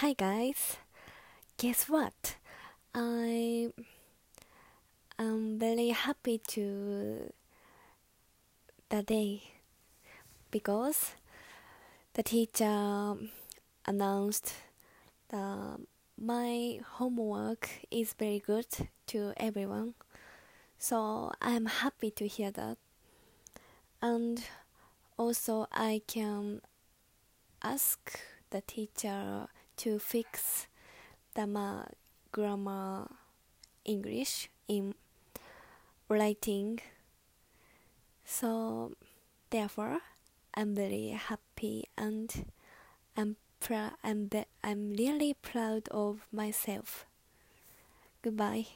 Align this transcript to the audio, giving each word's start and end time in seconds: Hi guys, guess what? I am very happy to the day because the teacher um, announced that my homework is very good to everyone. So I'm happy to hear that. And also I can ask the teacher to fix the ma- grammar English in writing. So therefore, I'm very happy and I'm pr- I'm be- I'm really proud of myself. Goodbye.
Hi 0.00 0.12
guys, 0.12 0.76
guess 1.56 1.88
what? 1.88 2.36
I 2.94 3.72
am 5.18 5.58
very 5.58 5.88
happy 5.88 6.38
to 6.54 7.32
the 8.90 9.02
day 9.02 9.42
because 10.52 11.16
the 12.14 12.22
teacher 12.22 12.64
um, 12.64 13.30
announced 13.86 14.54
that 15.30 15.80
my 16.16 16.78
homework 16.98 17.68
is 17.90 18.12
very 18.12 18.38
good 18.38 18.68
to 19.08 19.32
everyone. 19.36 19.94
So 20.78 21.32
I'm 21.42 21.66
happy 21.66 22.12
to 22.12 22.28
hear 22.28 22.52
that. 22.52 22.78
And 24.00 24.44
also 25.16 25.66
I 25.72 26.02
can 26.06 26.60
ask 27.64 28.20
the 28.50 28.60
teacher 28.60 29.48
to 29.78 29.98
fix 29.98 30.66
the 31.34 31.46
ma- 31.46 31.86
grammar 32.32 33.08
English 33.84 34.50
in 34.68 34.94
writing. 36.08 36.80
So 38.24 38.92
therefore, 39.50 40.00
I'm 40.54 40.74
very 40.74 41.08
happy 41.10 41.84
and 41.96 42.52
I'm 43.16 43.36
pr- 43.60 43.96
I'm 44.04 44.26
be- 44.26 44.50
I'm 44.62 44.90
really 44.92 45.34
proud 45.34 45.88
of 45.90 46.26
myself. 46.32 47.06
Goodbye. 48.22 48.66